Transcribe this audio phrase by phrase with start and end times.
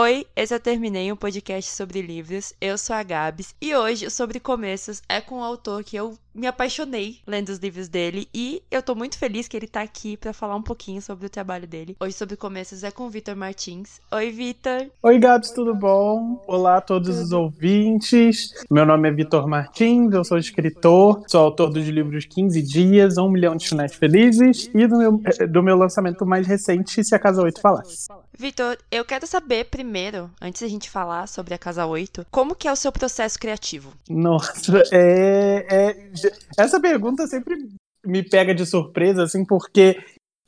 [0.00, 2.54] Oi, eu terminei um podcast sobre livros.
[2.60, 6.46] Eu sou a Gabs e hoje Sobre Começos é com um autor que eu me
[6.46, 10.32] apaixonei lendo os livros dele e eu tô muito feliz que ele tá aqui para
[10.32, 11.96] falar um pouquinho sobre o trabalho dele.
[12.00, 14.00] Hoje Sobre Começos é com o Vitor Martins.
[14.12, 14.86] Oi, Vitor.
[15.02, 16.42] Oi, Gabs, tudo bom?
[16.46, 17.22] Olá a todos tudo.
[17.22, 18.52] os ouvintes.
[18.70, 23.28] Meu nome é Vitor Martins, eu sou escritor, sou autor dos livros 15 Dias, Um
[23.28, 27.42] Milhão de Finais Felizes e do meu, do meu lançamento mais recente, Se a Casa
[27.42, 28.08] 8 Falasse.
[28.40, 32.68] Vitor, eu quero saber primeiro, antes da gente falar sobre a Casa 8, como que
[32.68, 33.92] é o seu processo criativo?
[34.08, 36.08] Nossa, é, é
[36.56, 37.56] essa pergunta sempre
[38.04, 39.96] me pega de surpresa, assim, porque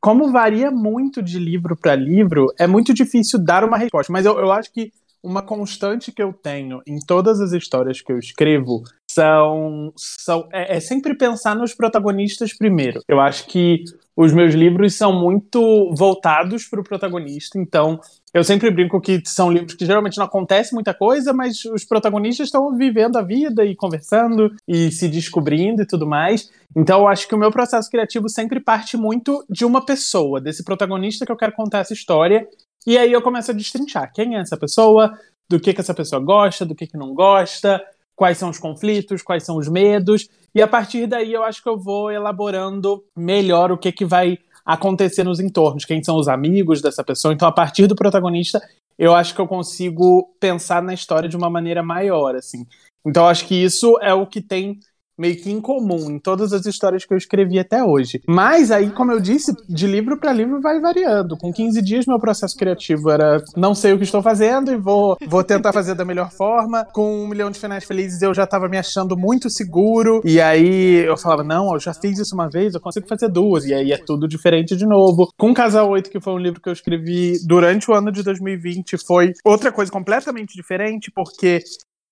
[0.01, 4.13] como varia muito de livro para livro, é muito difícil dar uma resposta.
[4.13, 8.11] Mas eu, eu acho que uma constante que eu tenho em todas as histórias que
[8.11, 13.03] eu escrevo são, são é, é, sempre pensar nos protagonistas primeiro.
[13.07, 13.85] Eu acho que
[14.17, 18.01] os meus livros são muito voltados para o protagonista, então
[18.33, 22.47] eu sempre brinco que são livros que geralmente não acontece muita coisa, mas os protagonistas
[22.47, 26.51] estão vivendo a vida e conversando e se descobrindo e tudo mais.
[26.77, 30.65] Então eu acho que o meu processo criativo sempre parte muito de uma pessoa, desse
[30.65, 32.47] protagonista que eu quero contar essa história.
[32.87, 36.23] E aí eu começo a destrinchar quem é essa pessoa, do que, que essa pessoa
[36.23, 37.83] gosta, do que, que não gosta,
[38.15, 41.69] quais são os conflitos, quais são os medos, e a partir daí eu acho que
[41.69, 46.81] eu vou elaborando melhor o que, que vai acontecer nos entornos, quem são os amigos
[46.81, 47.35] dessa pessoa.
[47.35, 48.61] Então, a partir do protagonista,
[48.99, 52.67] eu acho que eu consigo pensar na história de uma maneira maior, assim.
[53.05, 54.79] Então, acho que isso é o que tem
[55.21, 58.23] meio que incomum em todas as histórias que eu escrevi até hoje.
[58.27, 61.37] Mas aí, como eu disse, de livro para livro vai variando.
[61.37, 65.19] Com 15 dias, meu processo criativo era não sei o que estou fazendo e vou,
[65.27, 66.87] vou tentar fazer da melhor forma.
[66.87, 70.23] Com um milhão de finais felizes, eu já estava me achando muito seguro.
[70.25, 73.67] E aí eu falava, não, eu já fiz isso uma vez, eu consigo fazer duas.
[73.67, 75.31] E aí é tudo diferente de novo.
[75.37, 78.97] Com Casal 8, que foi um livro que eu escrevi durante o ano de 2020,
[79.07, 81.63] foi outra coisa completamente diferente, porque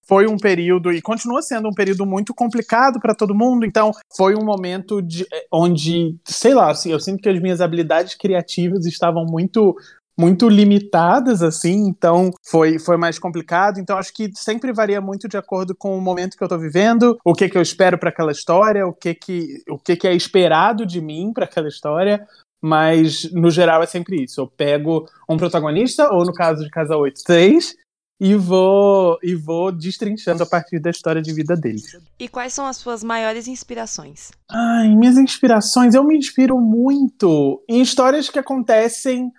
[0.08, 3.66] foi um período e continua sendo um período muito complicado para todo mundo.
[3.66, 7.60] Então, foi um momento de, eh, onde, sei lá, assim, eu sinto que as minhas
[7.60, 9.76] habilidades criativas estavam muito
[10.20, 13.78] muito limitadas assim, então foi, foi mais complicado.
[13.78, 17.16] Então acho que sempre varia muito de acordo com o momento que eu estou vivendo,
[17.24, 20.14] o que que eu espero para aquela história, o que que o que que é
[20.16, 22.26] esperado de mim para aquela história.
[22.60, 24.40] Mas, no geral, é sempre isso.
[24.40, 27.76] Eu pego um protagonista, ou no caso de Casa 8, três,
[28.20, 31.96] e vou e vou destrinchando a partir da história de vida deles.
[32.18, 34.30] E quais são as suas maiores inspirações?
[34.50, 39.32] Ai, minhas inspirações, eu me inspiro muito em histórias que acontecem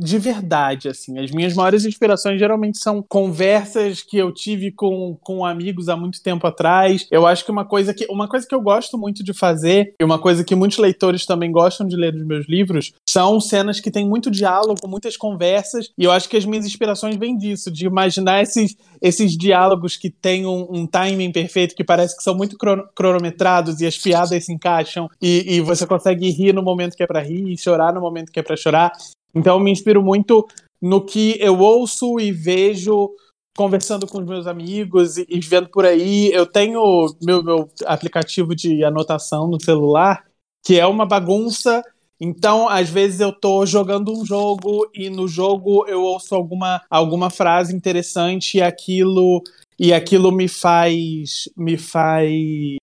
[0.00, 1.18] de verdade, assim.
[1.18, 6.22] As minhas maiores inspirações geralmente são conversas que eu tive com, com amigos há muito
[6.22, 7.06] tempo atrás.
[7.10, 10.04] Eu acho que uma coisa que uma coisa que eu gosto muito de fazer, e
[10.04, 13.90] uma coisa que muitos leitores também gostam de ler nos meus livros, são cenas que
[13.90, 17.84] têm muito diálogo, muitas conversas, e eu acho que as minhas inspirações vêm disso, de
[17.84, 22.56] imaginar esses, esses diálogos que têm um, um timing perfeito, que parece que são muito
[22.94, 27.06] cronometrados e as piadas se encaixam, e, e você consegue rir no momento que é
[27.06, 28.92] para rir, e chorar no momento que é para chorar.
[29.34, 30.46] Então eu me inspiro muito
[30.80, 33.10] no que eu ouço e vejo
[33.56, 36.30] conversando com os meus amigos e, e vendo por aí.
[36.32, 40.24] Eu tenho meu, meu aplicativo de anotação no celular,
[40.64, 41.82] que é uma bagunça.
[42.18, 47.30] Então, às vezes eu tô jogando um jogo e no jogo eu ouço alguma, alguma
[47.30, 49.42] frase interessante e aquilo
[49.78, 52.78] e aquilo me faz me faz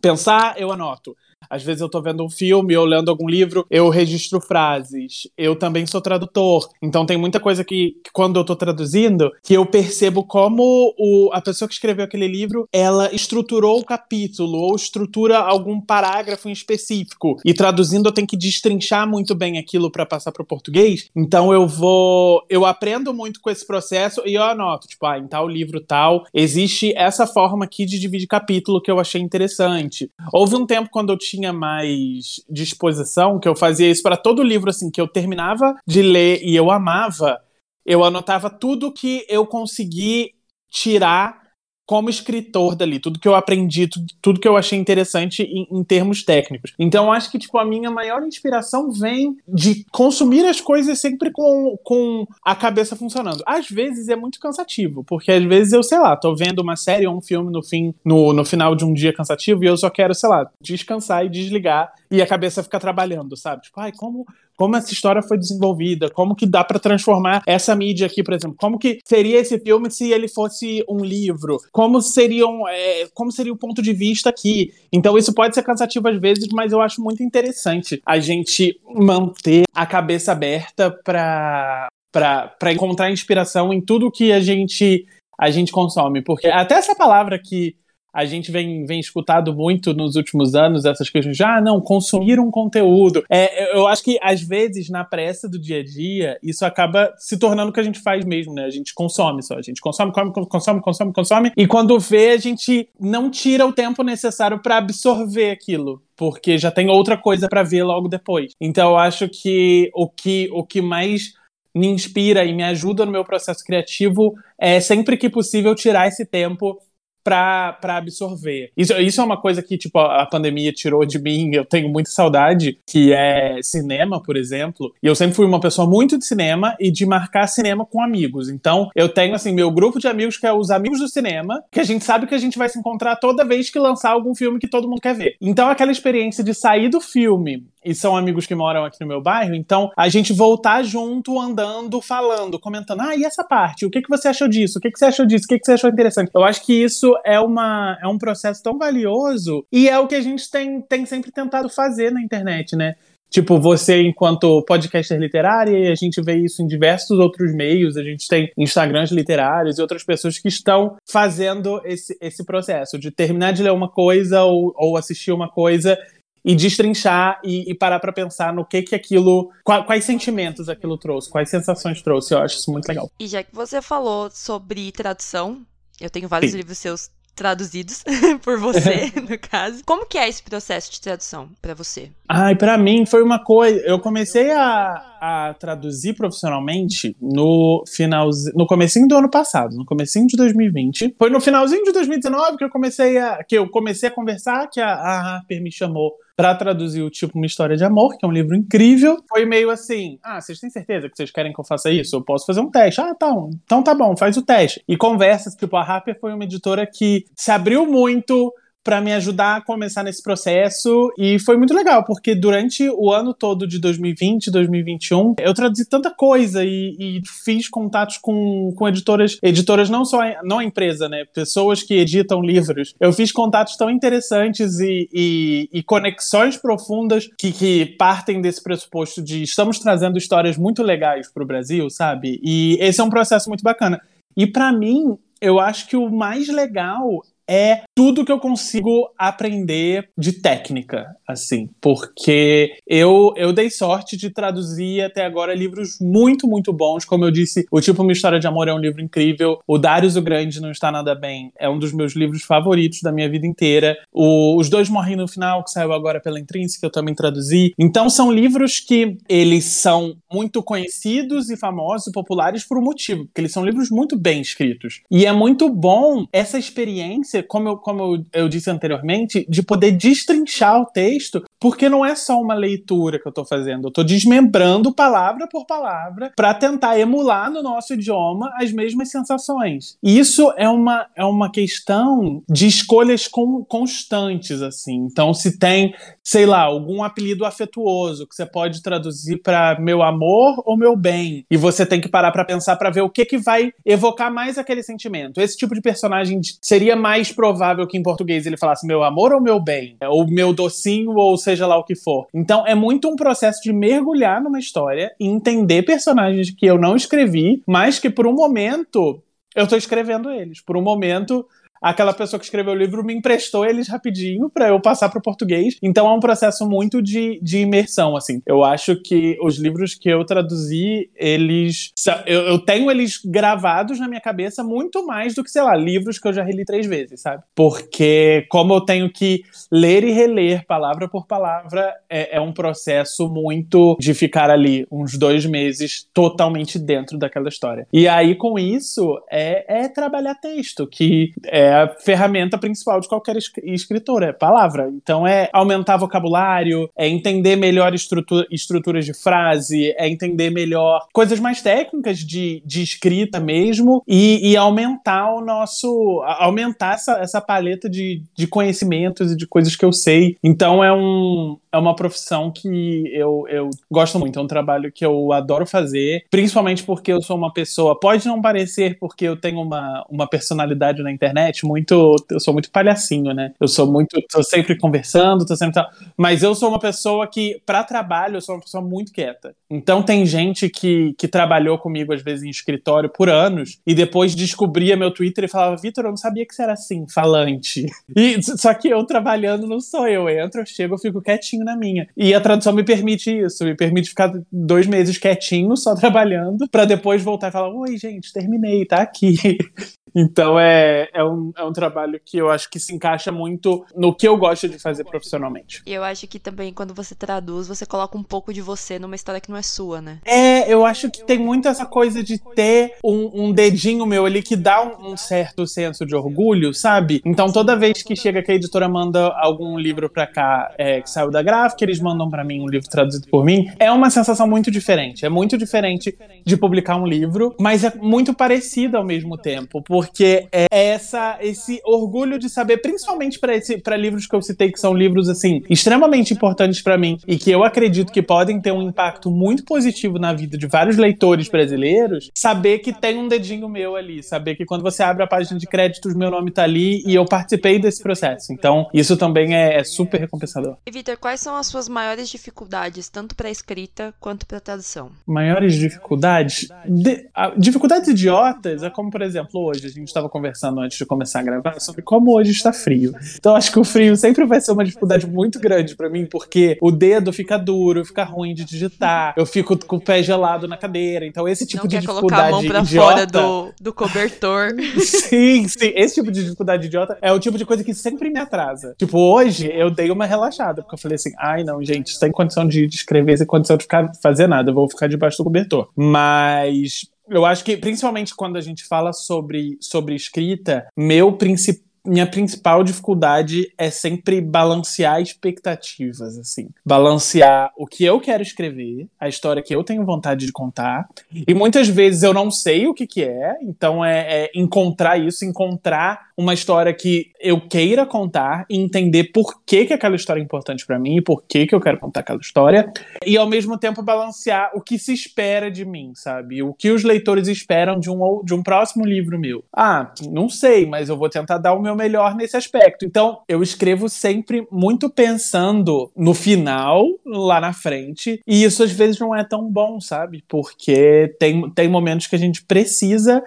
[0.00, 1.14] pensar, eu anoto.
[1.48, 5.28] Às vezes eu tô vendo um filme ou lendo algum livro, eu registro frases.
[5.36, 6.68] Eu também sou tradutor.
[6.82, 11.30] Então tem muita coisa que, que quando eu tô traduzindo, que eu percebo como o,
[11.32, 16.52] a pessoa que escreveu aquele livro, ela estruturou o capítulo ou estrutura algum parágrafo em
[16.52, 17.36] específico.
[17.44, 21.08] E traduzindo eu tenho que destrinchar muito bem aquilo para passar pro português.
[21.14, 25.26] Então eu vou, eu aprendo muito com esse processo e eu anoto, tipo, ah, em
[25.26, 30.10] tal livro tal, existe essa forma aqui de dividir capítulo que eu achei interessante.
[30.32, 34.42] Houve um tempo quando eu tinha tinha mais disposição, que eu fazia isso para todo
[34.42, 37.38] livro assim que eu terminava de ler e eu amava,
[37.84, 40.32] eu anotava tudo que eu consegui
[40.70, 41.45] tirar
[41.86, 45.84] como escritor dali, tudo que eu aprendi, tudo, tudo que eu achei interessante em, em,
[45.84, 46.72] termos técnicos.
[46.78, 51.78] Então, acho que, tipo, a minha maior inspiração vem de consumir as coisas sempre com,
[51.84, 53.42] com a cabeça funcionando.
[53.46, 57.06] Às vezes é muito cansativo, porque às vezes eu, sei lá, tô vendo uma série
[57.06, 59.88] ou um filme no fim, no, no final de um dia cansativo e eu só
[59.88, 63.62] quero, sei lá, descansar e desligar e a cabeça fica trabalhando, sabe?
[63.62, 64.26] Tipo, ai, como
[64.56, 68.56] como essa história foi desenvolvida, como que dá para transformar essa mídia aqui, por exemplo,
[68.58, 73.52] como que seria esse filme se ele fosse um livro, como seriam, é, como seria
[73.52, 74.72] o ponto de vista aqui.
[74.92, 79.64] Então isso pode ser cansativo às vezes, mas eu acho muito interessante a gente manter
[79.74, 85.06] a cabeça aberta para para encontrar inspiração em tudo que a gente
[85.38, 87.76] a gente consome, porque até essa palavra que
[88.16, 92.40] a gente vem, vem escutado muito nos últimos anos, essas questões de, ah, não, consumir
[92.40, 93.22] um conteúdo.
[93.28, 97.38] É, eu acho que, às vezes, na pressa do dia a dia, isso acaba se
[97.38, 98.64] tornando o que a gente faz mesmo, né?
[98.64, 99.56] A gente consome só.
[99.56, 101.52] A gente consome, come, consome, consome, consome.
[101.54, 106.70] E quando vê, a gente não tira o tempo necessário para absorver aquilo porque já
[106.70, 108.52] tem outra coisa para ver logo depois.
[108.58, 111.34] Então eu acho que o que o que mais
[111.74, 116.24] me inspira e me ajuda no meu processo criativo é sempre que possível tirar esse
[116.24, 116.80] tempo
[117.26, 118.70] para absorver.
[118.76, 122.08] Isso, isso é uma coisa que, tipo, a pandemia tirou de mim, eu tenho muita
[122.08, 124.94] saudade, que é cinema, por exemplo.
[125.02, 128.48] E eu sempre fui uma pessoa muito de cinema e de marcar cinema com amigos.
[128.48, 131.80] Então, eu tenho, assim, meu grupo de amigos, que é os amigos do cinema, que
[131.80, 134.60] a gente sabe que a gente vai se encontrar toda vez que lançar algum filme
[134.60, 135.34] que todo mundo quer ver.
[135.40, 139.22] Então, aquela experiência de sair do filme e são amigos que moram aqui no meu
[139.22, 143.86] bairro, então a gente voltar junto, andando, falando, comentando, ah, e essa parte?
[143.86, 144.78] O que, que você achou disso?
[144.78, 145.44] O que, que você achou disso?
[145.44, 146.30] O que, que você achou interessante?
[146.34, 150.16] Eu acho que isso é, uma, é um processo tão valioso e é o que
[150.16, 152.94] a gente tem, tem sempre tentado fazer na internet, né?
[153.28, 158.02] Tipo, você, enquanto podcaster literário, e a gente vê isso em diversos outros meios, a
[158.02, 163.52] gente tem Instagrams literários e outras pessoas que estão fazendo esse, esse processo de terminar
[163.52, 165.98] de ler uma coisa ou, ou assistir uma coisa
[166.46, 170.96] e destrinchar e, e parar para pensar no que que aquilo, quais, quais sentimentos aquilo
[170.96, 172.32] trouxe, quais sensações trouxe.
[172.32, 173.10] Eu acho isso muito legal.
[173.18, 175.66] E já que você falou sobre tradução,
[176.00, 176.58] eu tenho vários Sim.
[176.58, 178.04] livros seus traduzidos
[178.42, 179.82] por você, no caso.
[179.84, 182.10] Como que é esse processo de tradução para você?
[182.28, 183.80] Ai, para mim foi uma coisa.
[183.80, 190.28] Eu comecei a, a traduzir profissionalmente no final, no comecinho do ano passado, no comecinho
[190.28, 191.16] de 2020.
[191.18, 194.80] Foi no finalzinho de 2019 que eu comecei a que eu comecei a conversar, que
[194.80, 198.28] a, a Harper me chamou para traduzir o tipo Uma História de Amor, que é
[198.28, 199.16] um livro incrível.
[199.28, 202.14] Foi meio assim: ah, vocês têm certeza que vocês querem que eu faça isso?
[202.14, 203.00] Eu posso fazer um teste.
[203.00, 203.34] Ah, tá.
[203.64, 204.84] Então tá bom, faz o teste.
[204.86, 208.52] E conversas, tipo, a Harper foi uma editora que se abriu muito
[208.86, 213.34] para me ajudar a começar nesse processo e foi muito legal, porque durante o ano
[213.34, 219.38] todo de 2020, 2021, eu traduzi tanta coisa e, e fiz contatos com, com editoras,
[219.42, 222.94] editoras não só não a empresa, né, pessoas que editam livros.
[223.00, 229.20] Eu fiz contatos tão interessantes e, e, e conexões profundas que, que partem desse pressuposto
[229.20, 232.40] de estamos trazendo histórias muito legais para o Brasil, sabe?
[232.40, 234.00] E esse é um processo muito bacana.
[234.36, 240.08] E para mim, eu acho que o mais legal é tudo que eu consigo aprender
[240.16, 246.72] de técnica, assim, porque eu, eu dei sorte de traduzir até agora livros muito, muito
[246.72, 247.04] bons.
[247.04, 249.58] Como eu disse, o Tipo Uma História de Amor é um livro incrível.
[249.66, 253.12] O Darius o Grande Não Está Nada Bem é um dos meus livros favoritos da
[253.12, 253.96] minha vida inteira.
[254.12, 257.72] O, Os Dois Morrem no Final, que saiu agora pela Intrínseca, eu também traduzi.
[257.78, 263.26] Então, são livros que eles são muito conhecidos e famosos e populares por um motivo,
[263.26, 265.02] porque eles são livros muito bem escritos.
[265.10, 269.92] E é muito bom essa experiência como eu, como eu, eu disse anteriormente, de poder
[269.92, 274.04] destrinchar o texto, porque não é só uma leitura que eu estou fazendo, eu estou
[274.04, 279.96] desmembrando palavra por palavra para tentar emular no nosso idioma as mesmas sensações.
[280.02, 285.06] Isso é uma, é uma questão de escolhas com, constantes, assim.
[285.10, 285.94] Então, se tem,
[286.26, 291.46] sei lá, algum apelido afetuoso que você pode traduzir para meu amor ou meu bem,
[291.48, 294.58] e você tem que parar para pensar para ver o que que vai evocar mais
[294.58, 295.40] aquele sentimento.
[295.40, 299.40] Esse tipo de personagem seria mais provável que em português ele falasse meu amor ou
[299.40, 302.26] meu bem, ou meu docinho, ou seja lá o que for.
[302.34, 306.96] Então é muito um processo de mergulhar numa história e entender personagens que eu não
[306.96, 309.22] escrevi, mas que por um momento
[309.54, 310.60] eu estou escrevendo eles.
[310.60, 311.46] Por um momento
[311.80, 315.22] aquela pessoa que escreveu o livro me emprestou eles rapidinho para eu passar para o
[315.22, 315.76] português.
[315.82, 318.42] Então é um processo muito de, de imersão, assim.
[318.46, 321.92] Eu acho que os livros que eu traduzi, eles.
[322.26, 326.18] Eu, eu tenho eles gravados na minha cabeça muito mais do que, sei lá, livros
[326.18, 327.42] que eu já reli três vezes, sabe?
[327.54, 333.28] Porque, como eu tenho que ler e reler palavra por palavra, é, é um processo
[333.28, 337.86] muito de ficar ali uns dois meses totalmente dentro daquela história.
[337.92, 343.08] E aí, com isso, é, é trabalhar texto, que é é a ferramenta principal de
[343.08, 344.88] qualquer escritor, é palavra.
[344.94, 351.40] Então é aumentar vocabulário, é entender melhor estrutura, estruturas de frase, é entender melhor coisas
[351.40, 356.22] mais técnicas de, de escrita mesmo e, e aumentar o nosso.
[356.24, 360.36] aumentar essa, essa paleta de, de conhecimentos e de coisas que eu sei.
[360.42, 365.04] Então é um, é uma profissão que eu, eu gosto muito, é um trabalho que
[365.04, 369.60] eu adoro fazer, principalmente porque eu sou uma pessoa, pode não parecer porque eu tenho
[369.60, 372.16] uma, uma personalidade na internet, internet muito.
[372.30, 373.52] Eu sou muito palhacinho, né?
[373.60, 374.20] Eu sou muito.
[374.30, 375.82] tô sempre conversando, tô sempre.
[376.16, 379.54] Mas eu sou uma pessoa que, para trabalho, eu sou uma pessoa muito quieta.
[379.70, 384.34] Então tem gente que, que trabalhou comigo, às vezes, em escritório por anos, e depois
[384.34, 387.86] descobria meu Twitter e falava, Vitor, eu não sabia que você era assim, falante.
[388.16, 390.28] E, só que eu trabalhando não sou eu.
[390.28, 392.08] Eu entro, eu chego, eu fico quietinho na minha.
[392.16, 396.86] E a tradução me permite isso, me permite ficar dois meses quietinho, só trabalhando, para
[396.86, 399.36] depois voltar e falar: Oi, gente, terminei, tá aqui.
[400.16, 404.14] Então é, é, um, é um trabalho que eu acho que se encaixa muito no
[404.14, 405.82] que eu gosto de fazer profissionalmente.
[405.84, 409.14] E eu acho que também quando você traduz, você coloca um pouco de você numa
[409.14, 410.18] história que não é sua, né?
[410.24, 414.42] É, eu acho que tem muito essa coisa de ter um, um dedinho meu ali
[414.42, 417.20] que dá um, um, certo senso de orgulho, sabe?
[417.22, 421.10] Então toda vez que chega que a editora manda algum livro pra cá é, que
[421.10, 424.48] saiu da gráfica, eles mandam para mim um livro traduzido por mim, é uma sensação
[424.48, 425.26] muito diferente.
[425.26, 430.05] É muito diferente de publicar um livro, mas é muito parecido ao mesmo tempo, porque
[430.52, 435.28] é essa esse orgulho de saber, principalmente para livros que eu citei que são livros
[435.28, 439.64] assim extremamente importantes para mim e que eu acredito que podem ter um impacto muito
[439.64, 444.54] positivo na vida de vários leitores brasileiros, saber que tem um dedinho meu ali, saber
[444.56, 447.78] que quando você abre a página de créditos meu nome tá ali e eu participei
[447.78, 448.52] desse processo.
[448.52, 450.76] Então, isso também é, é super recompensador.
[450.86, 455.10] E Vitor, quais são as suas maiores dificuldades, tanto para escrita quanto para tradução?
[455.26, 456.68] Maiores dificuldades?
[456.86, 461.42] De, dificuldades idiotas é como, por exemplo, hoje gente estava conversando antes de começar a
[461.42, 463.14] gravar sobre como hoje está frio.
[463.36, 466.78] Então acho que o frio sempre vai ser uma dificuldade muito grande para mim, porque
[466.80, 470.76] o dedo fica duro, fica ruim de digitar, eu fico com o pé gelado na
[470.76, 471.26] cadeira.
[471.26, 473.92] Então esse tipo Não de quer dificuldade colocar a mão pra idiota, fora do, do
[473.92, 474.74] cobertor.
[475.04, 478.38] sim, sim, esse tipo de dificuldade idiota é o tipo de coisa que sempre me
[478.38, 478.94] atrasa.
[478.98, 482.66] Tipo, hoje eu dei uma relaxada, porque eu falei assim: "Ai, não, gente, sem condição
[482.66, 485.88] de escrever, sem condição de ficar fazer nada, eu vou ficar debaixo do cobertor".
[485.96, 492.26] Mas eu acho que, principalmente quando a gente fala sobre, sobre escrita, meu principal minha
[492.26, 496.68] principal dificuldade é sempre balancear expectativas, assim.
[496.84, 501.08] Balancear o que eu quero escrever, a história que eu tenho vontade de contar.
[501.46, 505.44] E muitas vezes eu não sei o que, que é, então é, é encontrar isso,
[505.44, 510.44] encontrar uma história que eu queira contar e entender por que, que aquela história é
[510.44, 512.92] importante para mim e por que, que eu quero contar aquela história.
[513.24, 516.62] E ao mesmo tempo balancear o que se espera de mim, sabe?
[516.62, 519.64] O que os leitores esperam de um, de um próximo livro meu.
[519.72, 523.04] Ah, não sei, mas eu vou tentar dar o meu melhor nesse aspecto.
[523.04, 529.18] Então, eu escrevo sempre muito pensando no final, lá na frente, e isso às vezes
[529.18, 530.44] não é tão bom, sabe?
[530.46, 533.42] Porque tem, tem momentos que a gente precisa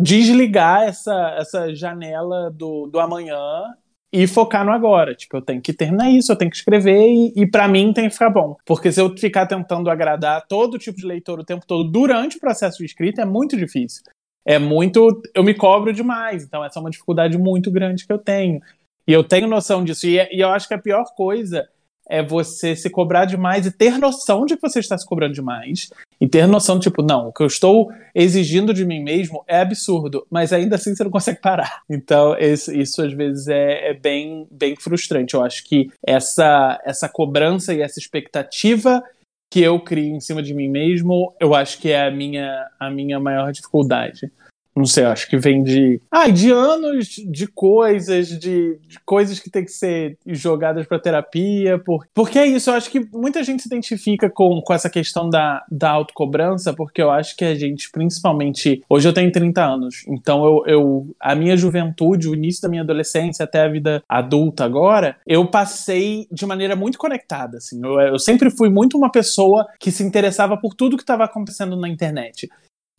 [0.00, 3.74] desligar essa, essa janela do, do amanhã
[4.12, 5.14] e focar no agora.
[5.14, 8.08] Tipo, eu tenho que terminar isso, eu tenho que escrever e, e para mim tem
[8.08, 8.56] que ficar bom.
[8.64, 12.40] Porque se eu ficar tentando agradar todo tipo de leitor o tempo todo durante o
[12.40, 14.02] processo de escrita, é muito difícil
[14.44, 15.22] é muito.
[15.34, 18.60] Eu me cobro demais, então essa é uma dificuldade muito grande que eu tenho.
[19.06, 20.06] E eu tenho noção disso.
[20.06, 21.68] E, e eu acho que a pior coisa
[22.08, 25.88] é você se cobrar demais e ter noção de que você está se cobrando demais.
[26.20, 30.26] E ter noção, tipo, não, o que eu estou exigindo de mim mesmo é absurdo,
[30.30, 31.82] mas ainda assim você não consegue parar.
[31.88, 35.34] Então, isso, isso às vezes é, é, bem, bem frustrante.
[35.34, 39.02] Eu acho que essa, essa cobrança e essa expectativa
[39.54, 42.90] que eu crio em cima de mim mesmo, eu acho que é a minha, a
[42.90, 44.32] minha maior dificuldade.
[44.76, 46.00] Não sei, acho que vem de.
[46.10, 51.78] Ah, de anos de coisas, de, de coisas que tem que ser jogadas para terapia.
[51.78, 55.30] Por, porque é isso, eu acho que muita gente se identifica com, com essa questão
[55.30, 58.82] da, da autocobrança, porque eu acho que a gente, principalmente.
[58.88, 61.16] Hoje eu tenho 30 anos, então eu, eu.
[61.20, 66.26] A minha juventude, o início da minha adolescência até a vida adulta agora, eu passei
[66.32, 67.80] de maneira muito conectada, assim.
[67.80, 71.76] Eu, eu sempre fui muito uma pessoa que se interessava por tudo que estava acontecendo
[71.76, 72.48] na internet.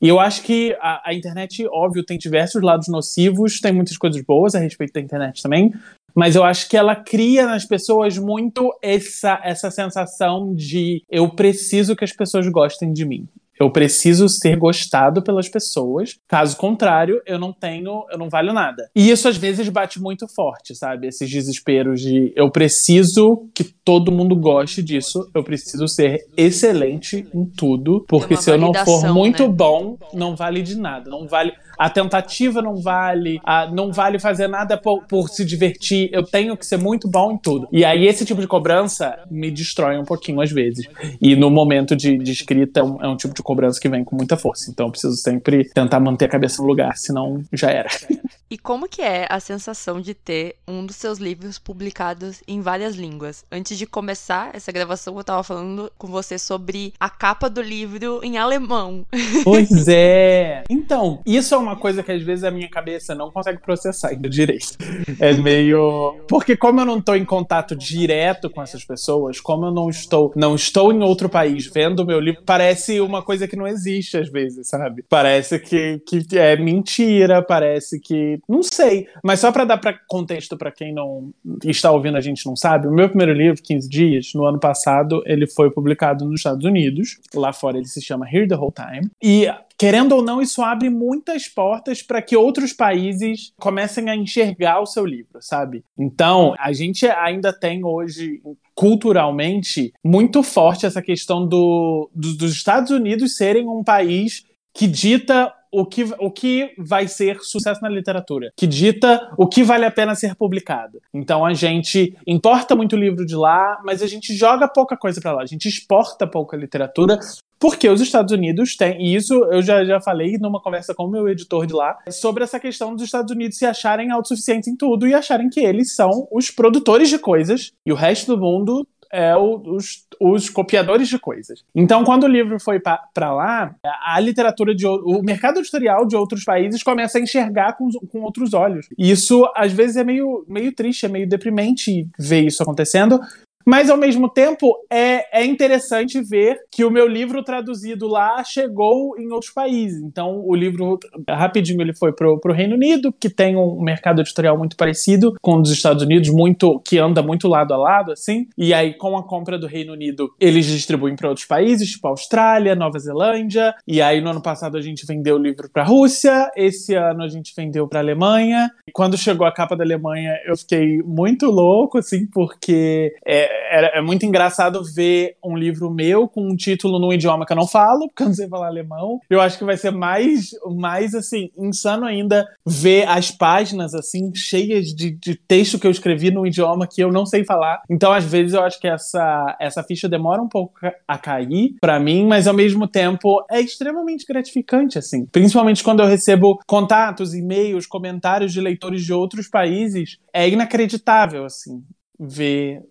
[0.01, 4.21] E eu acho que a, a, internet, óbvio, tem diversos lados nocivos, tem muitas coisas
[4.23, 5.73] boas a respeito da internet também,
[6.13, 11.95] mas eu acho que ela cria nas pessoas muito essa, essa sensação de eu preciso
[11.95, 13.27] que as pessoas gostem de mim.
[13.59, 16.17] Eu preciso ser gostado pelas pessoas.
[16.27, 18.89] Caso contrário, eu não tenho, eu não valho nada.
[18.95, 21.07] E isso às vezes bate muito forte, sabe?
[21.07, 27.45] Esses desesperos de eu preciso que todo mundo goste disso, eu preciso ser excelente em
[27.45, 29.53] tudo, porque se eu não for muito né?
[29.53, 34.47] bom, não vale de nada, não vale a tentativa não vale, a, não vale fazer
[34.47, 37.67] nada por, por, se divertir, eu tenho que ser muito bom em tudo.
[37.71, 40.87] E aí esse tipo de cobrança me destrói um pouquinho às vezes.
[41.21, 44.03] E no momento de, de escrita é um, é um tipo de cobrança que vem
[44.03, 44.69] com muita força.
[44.69, 47.89] Então eu preciso sempre tentar manter a cabeça no lugar, senão já era.
[48.49, 52.95] E como que é a sensação de ter um dos seus livros publicados em várias
[52.95, 53.43] línguas?
[53.51, 58.19] Antes de começar essa gravação, eu tava falando com você sobre a capa do livro
[58.23, 59.03] em alemão.
[59.43, 60.63] Pois é.
[60.69, 64.29] Então, isso é uma coisa que às vezes a minha cabeça não consegue processar ainda
[64.29, 64.77] direito.
[65.19, 69.71] É meio porque como eu não tô em contato direto com essas pessoas, como eu
[69.71, 73.55] não estou, não estou em outro país vendo o meu livro, parece uma coisa que
[73.55, 75.03] não existe às vezes, sabe?
[75.09, 80.57] Parece que, que é mentira, parece que não sei, mas só para dar pra contexto
[80.57, 84.33] para quem não está ouvindo a gente não sabe, o meu primeiro livro, 15 dias,
[84.33, 87.19] no ano passado, ele foi publicado nos Estados Unidos.
[87.33, 89.09] Lá fora ele se chama Here the Whole Time.
[89.21, 94.79] E querendo ou não, isso abre muitas portas para que outros países comecem a enxergar
[94.79, 95.83] o seu livro, sabe?
[95.97, 98.41] Então, a gente ainda tem hoje
[98.73, 105.53] culturalmente muito forte essa questão do, do dos Estados Unidos serem um país que dita
[105.79, 109.91] o que, o que vai ser sucesso na literatura, que dita o que vale a
[109.91, 111.01] pena ser publicado.
[111.13, 115.33] Então a gente importa muito livro de lá, mas a gente joga pouca coisa para
[115.33, 117.19] lá, a gente exporta pouca literatura.
[117.57, 121.09] Porque os Estados Unidos têm, e isso eu já, já falei numa conversa com o
[121.09, 125.07] meu editor de lá, sobre essa questão dos Estados Unidos se acharem autossuficientes em tudo
[125.07, 129.35] e acharem que eles são os produtores de coisas e o resto do mundo é
[129.35, 131.63] o, os, os copiadores de coisas.
[131.73, 136.43] Então, quando o livro foi para lá, a literatura de o mercado editorial de outros
[136.43, 138.87] países começa a enxergar com, com outros olhos.
[138.97, 143.19] E isso às vezes é meio, meio triste, é meio deprimente ver isso acontecendo,
[143.65, 149.17] mas, ao mesmo tempo, é, é interessante ver que o meu livro traduzido lá chegou
[149.17, 150.01] em outros países.
[150.03, 154.57] Então, o livro, rapidinho, ele foi pro, pro Reino Unido, que tem um mercado editorial
[154.57, 158.47] muito parecido com o dos Estados Unidos, muito que anda muito lado a lado, assim.
[158.57, 162.75] E aí, com a compra do Reino Unido, eles distribuem para outros países, tipo Austrália,
[162.75, 163.73] Nova Zelândia.
[163.87, 166.51] E aí, no ano passado, a gente vendeu o livro para Rússia.
[166.55, 168.69] Esse ano, a gente vendeu para Alemanha.
[168.87, 173.97] E quando chegou a capa da Alemanha, eu fiquei muito louco, assim, porque é, é,
[173.97, 177.67] é, muito engraçado ver um livro meu com um título num idioma que eu não
[177.67, 179.19] falo, porque eu não sei falar alemão.
[179.29, 184.87] Eu acho que vai ser mais, mais assim, insano ainda ver as páginas, assim, cheias
[184.87, 187.81] de, de texto que eu escrevi num idioma que eu não sei falar.
[187.89, 190.73] Então, às vezes, eu acho que essa, essa ficha demora um pouco
[191.07, 195.25] a cair para mim, mas ao mesmo tempo é extremamente gratificante, assim.
[195.25, 200.17] Principalmente quando eu recebo contatos, e-mails, comentários de leitores de outros países.
[200.33, 201.83] É inacreditável, assim,
[202.19, 202.81] ver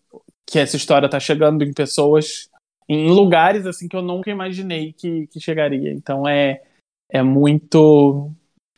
[0.54, 2.48] que essa história tá chegando em pessoas,
[2.88, 5.92] em lugares assim que eu nunca imaginei que, que chegaria.
[5.92, 6.62] Então é,
[7.10, 8.30] é muito.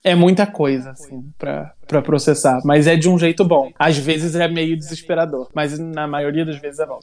[0.02, 2.60] É muita coisa, assim, pra, pra processar.
[2.64, 3.72] Mas é de um jeito bom.
[3.78, 7.00] Às vezes é meio desesperador, mas na maioria das vezes é bom.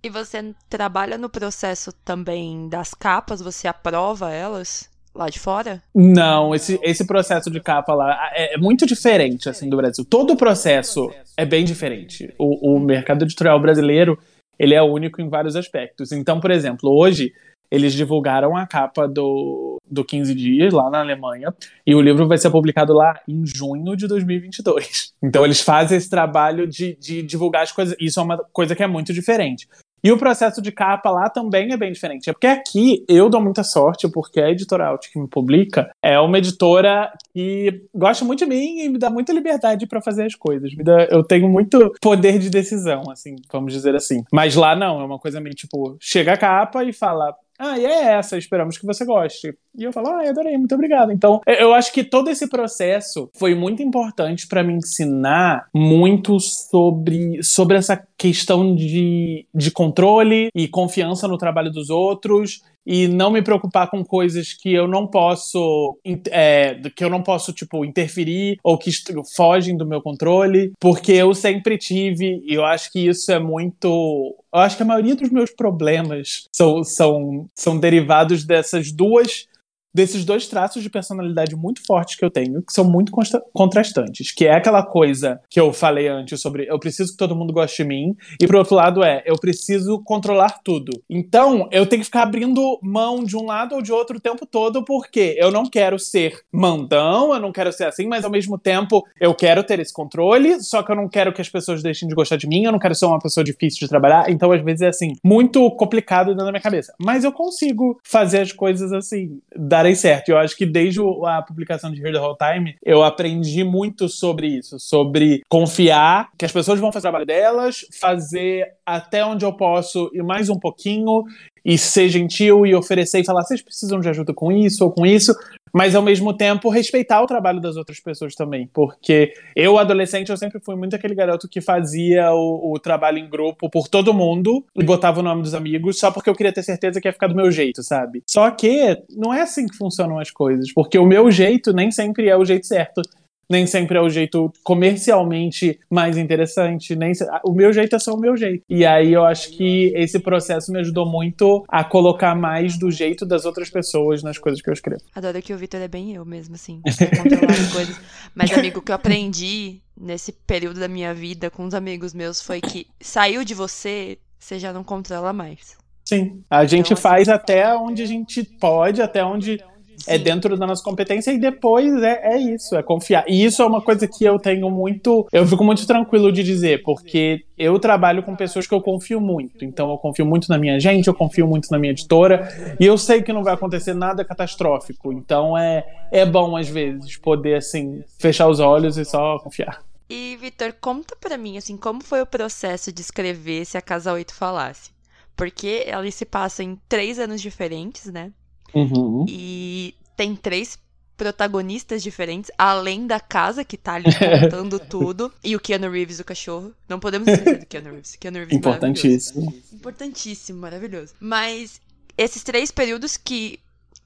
[0.00, 3.40] E você trabalha no processo também das capas?
[3.40, 4.88] Você aprova elas?
[5.14, 5.82] Lá de fora?
[5.94, 10.04] Não, esse, esse processo de capa lá é, é, muito diferente assim do Brasil.
[10.04, 12.32] Todo o processo é bem diferente.
[12.38, 14.18] O, o mercado editorial brasileiro
[14.58, 16.12] ele é único em vários aspectos.
[16.12, 17.32] Então, por exemplo, hoje
[17.70, 21.52] eles divulgaram a capa do, do 15 Dias lá na Alemanha
[21.84, 25.12] e o livro vai ser publicado lá em junho de 2022.
[25.22, 27.96] Então eles fazem esse trabalho de, de divulgar as coisas.
[27.98, 29.66] Isso é uma coisa que é muito diferente.
[30.04, 32.28] E o processo de capa lá também é bem diferente.
[32.28, 36.20] É porque aqui eu dou muita sorte, porque a editora Alt que me publica é
[36.20, 40.34] uma editora que gosta muito de mim e me dá muita liberdade para fazer as
[40.34, 40.74] coisas.
[40.74, 44.22] Me dá, eu tenho muito poder de decisão, assim, vamos dizer assim.
[44.30, 47.84] Mas lá não, é uma coisa meio tipo, chega a capa e fala, ah, e
[47.84, 49.56] é essa, esperamos que você goste.
[49.76, 51.12] E eu falo, ah, adorei, muito obrigado.
[51.12, 57.42] Então, eu acho que todo esse processo foi muito importante para me ensinar muito sobre,
[57.42, 63.42] sobre essa questão de, de controle e confiança no trabalho dos outros e não me
[63.42, 65.98] preocupar com coisas que eu não posso
[66.30, 68.90] é, que eu não posso tipo interferir ou que
[69.34, 74.36] fogem do meu controle porque eu sempre tive e eu acho que isso é muito
[74.52, 79.46] eu acho que a maioria dos meus problemas são, são, são derivados dessas duas
[79.94, 83.12] desses dois traços de personalidade muito fortes que eu tenho, que são muito
[83.52, 87.52] contrastantes, que é aquela coisa que eu falei antes sobre eu preciso que todo mundo
[87.52, 90.92] goste de mim, e por outro lado é eu preciso controlar tudo.
[91.08, 94.44] Então, eu tenho que ficar abrindo mão de um lado ou de outro o tempo
[94.44, 98.58] todo, porque eu não quero ser mandão, eu não quero ser assim, mas ao mesmo
[98.58, 102.08] tempo eu quero ter esse controle, só que eu não quero que as pessoas deixem
[102.08, 104.62] de gostar de mim, eu não quero ser uma pessoa difícil de trabalhar, então às
[104.62, 106.92] vezes é assim, muito complicado dentro da minha cabeça.
[106.98, 110.30] Mas eu consigo fazer as coisas assim, dar darem certo.
[110.30, 114.46] Eu acho que desde a publicação de Here the Whole Time, eu aprendi muito sobre
[114.48, 119.52] isso, sobre confiar que as pessoas vão fazer o trabalho delas, fazer até onde eu
[119.52, 121.24] posso e mais um pouquinho,
[121.64, 125.06] e ser gentil e oferecer e falar: vocês precisam de ajuda com isso ou com
[125.06, 125.34] isso,
[125.74, 130.36] mas ao mesmo tempo respeitar o trabalho das outras pessoas também, porque eu, adolescente, eu
[130.36, 134.64] sempre fui muito aquele garoto que fazia o, o trabalho em grupo por todo mundo
[134.76, 137.26] e botava o nome dos amigos só porque eu queria ter certeza que ia ficar
[137.26, 138.22] do meu jeito, sabe?
[138.24, 142.28] Só que não é assim que funcionam as coisas, porque o meu jeito nem sempre
[142.28, 143.02] é o jeito certo
[143.48, 147.12] nem sempre é o jeito comercialmente mais interessante, nem
[147.44, 148.64] o meu jeito é só o meu jeito.
[148.68, 153.26] E aí eu acho que esse processo me ajudou muito a colocar mais do jeito
[153.26, 155.02] das outras pessoas nas coisas que eu escrevo.
[155.14, 156.80] Adoro que o Vitor é bem eu mesmo, assim,
[157.16, 158.00] controlar as coisas.
[158.34, 162.40] Mas, amigo, o que eu aprendi nesse período da minha vida com os amigos meus
[162.40, 165.76] foi que saiu de você, você já não controla mais.
[166.04, 169.58] Sim, a gente então, assim, faz até onde a gente pode, até onde
[170.06, 173.24] é dentro da nossa competência e depois é, é isso, é confiar.
[173.28, 175.26] E isso é uma coisa que eu tenho muito.
[175.32, 179.64] Eu fico muito tranquilo de dizer, porque eu trabalho com pessoas que eu confio muito.
[179.64, 182.98] Então eu confio muito na minha gente, eu confio muito na minha editora, e eu
[182.98, 185.12] sei que não vai acontecer nada catastrófico.
[185.12, 189.82] Então é, é bom, às vezes, poder, assim, fechar os olhos e só confiar.
[190.08, 194.12] E, Vitor, conta para mim, assim, como foi o processo de escrever Se a Casa
[194.12, 194.90] 8 Falasse?
[195.34, 198.30] Porque ela se passa em três anos diferentes, né?
[198.74, 199.24] Uhum.
[199.28, 200.78] E tem três
[201.16, 204.06] protagonistas diferentes, além da casa que tá ali
[204.42, 206.72] contando tudo, e o Keanu Reeves, o cachorro.
[206.88, 208.16] Não podemos esquecer do Keanu Reeves.
[208.16, 209.54] Keanu Reeves Importantíssimo.
[209.72, 211.14] Importantíssimo, maravilhoso.
[211.20, 211.80] Mas
[212.18, 213.60] esses três períodos que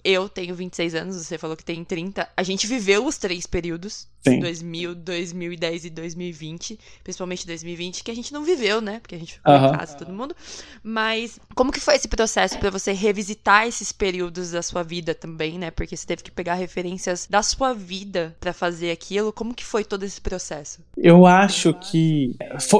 [0.04, 2.28] eu tenho 26 anos, você falou que tem 30.
[2.36, 4.06] A gente viveu os três períodos.
[4.26, 4.40] Sim.
[4.40, 6.78] 2000, 2010 e 2020.
[7.02, 9.00] Principalmente 2020, que a gente não viveu, né?
[9.00, 10.36] Porque a gente ficou em casa, todo mundo.
[10.82, 15.58] Mas como que foi esse processo para você revisitar esses períodos da sua vida também,
[15.58, 15.70] né?
[15.70, 19.32] Porque você teve que pegar referências da sua vida para fazer aquilo.
[19.32, 20.80] Como que foi todo esse processo?
[20.96, 22.36] Eu acho que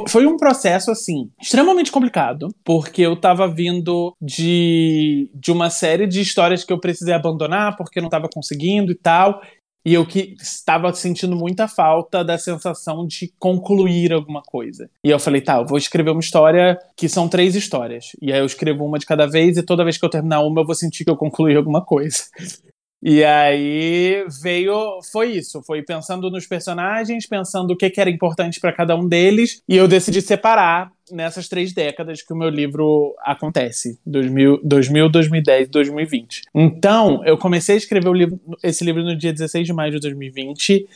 [0.09, 2.55] foi um processo, assim, extremamente complicado.
[2.65, 7.77] Porque eu tava vindo de, de uma série de histórias que eu precisava precisei abandonar
[7.77, 9.41] porque não estava conseguindo e tal.
[9.85, 14.91] E eu que estava sentindo muita falta da sensação de concluir alguma coisa.
[15.03, 18.07] E eu falei, tá, eu vou escrever uma história que são três histórias.
[18.21, 20.61] E aí eu escrevo uma de cada vez, e toda vez que eu terminar uma,
[20.61, 22.25] eu vou sentir que eu concluí alguma coisa.
[23.01, 28.59] E aí veio, foi isso, foi pensando nos personagens, pensando o que, que era importante
[28.59, 33.15] para cada um deles, e eu decidi separar nessas três décadas que o meu livro
[33.21, 36.43] acontece, 2000, 2000 2010 2020.
[36.55, 40.87] Então, eu comecei a escrever livro, esse livro no dia 16 de maio de 2020,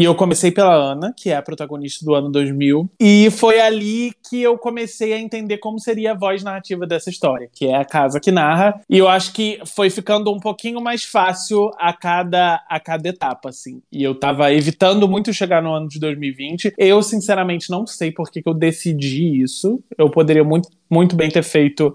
[0.00, 4.12] e eu comecei pela Ana, que é a protagonista do ano 2000, e foi ali
[4.30, 7.84] que eu comecei a entender como seria a voz narrativa dessa história, que é a
[7.84, 12.64] casa que narra, e eu acho que foi ficando um pouquinho mais fácil a cada
[12.66, 13.82] a cada etapa assim.
[13.92, 16.72] E eu tava evitando muito chegar no ano de 2020.
[16.78, 19.82] Eu sinceramente não sei por que, que eu decidi isso.
[19.98, 21.94] Eu poderia muito muito bem ter feito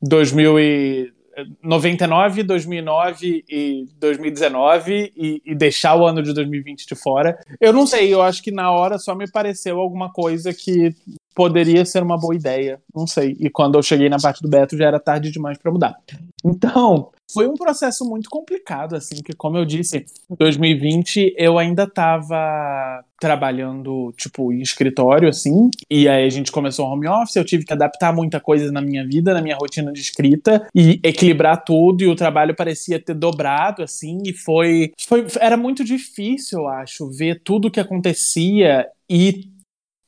[0.00, 1.12] 2000 e
[1.62, 7.38] 99, 2009 e 2019 e, e, deixar o ano de 2020 de fora.
[7.60, 10.94] Eu não sei, eu acho que na hora só me pareceu alguma coisa que
[11.34, 13.36] poderia ser uma boa ideia, não sei.
[13.38, 15.96] E quando eu cheguei na parte do Beto já era tarde demais para mudar.
[16.44, 21.84] Então, foi um processo muito complicado, assim, que como eu disse, em 2020 eu ainda
[21.84, 27.64] estava trabalhando, tipo, em escritório, assim, e aí a gente começou home office, eu tive
[27.64, 32.02] que adaptar muita coisa na minha vida, na minha rotina de escrita, e equilibrar tudo,
[32.02, 37.08] e o trabalho parecia ter dobrado, assim, e foi, foi era muito difícil, eu acho,
[37.08, 39.51] ver tudo o que acontecia e